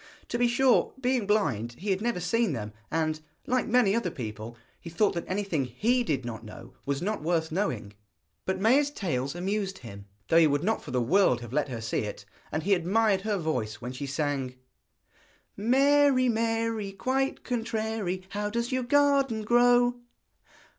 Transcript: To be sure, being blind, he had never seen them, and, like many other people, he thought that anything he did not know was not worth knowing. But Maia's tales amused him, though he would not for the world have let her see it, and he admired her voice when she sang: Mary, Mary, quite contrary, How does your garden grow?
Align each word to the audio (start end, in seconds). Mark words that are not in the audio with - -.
To 0.29 0.39
be 0.39 0.47
sure, 0.47 0.93
being 0.99 1.27
blind, 1.27 1.73
he 1.73 1.91
had 1.91 2.01
never 2.01 2.19
seen 2.19 2.53
them, 2.53 2.73
and, 2.89 3.21
like 3.45 3.67
many 3.67 3.93
other 3.95 4.09
people, 4.09 4.57
he 4.79 4.89
thought 4.89 5.13
that 5.13 5.29
anything 5.29 5.65
he 5.65 6.03
did 6.03 6.25
not 6.25 6.43
know 6.43 6.73
was 6.87 7.03
not 7.03 7.21
worth 7.21 7.51
knowing. 7.51 7.93
But 8.47 8.59
Maia's 8.59 8.89
tales 8.89 9.35
amused 9.35 9.77
him, 9.77 10.07
though 10.27 10.39
he 10.39 10.47
would 10.47 10.63
not 10.63 10.81
for 10.81 10.89
the 10.89 10.99
world 11.03 11.41
have 11.41 11.53
let 11.53 11.69
her 11.69 11.81
see 11.81 11.99
it, 11.99 12.25
and 12.51 12.63
he 12.63 12.73
admired 12.73 13.21
her 13.21 13.37
voice 13.37 13.75
when 13.75 13.91
she 13.91 14.07
sang: 14.07 14.55
Mary, 15.55 16.29
Mary, 16.29 16.93
quite 16.93 17.43
contrary, 17.43 18.23
How 18.29 18.49
does 18.49 18.71
your 18.71 18.81
garden 18.81 19.43
grow? 19.43 19.99